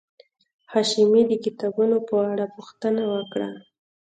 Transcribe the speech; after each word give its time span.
حشمتي 0.71 1.23
د 1.31 1.33
کتابونو 1.45 1.97
په 2.07 2.15
اړه 2.31 2.45
پوښتنه 2.55 3.03
وکړه 3.13 3.49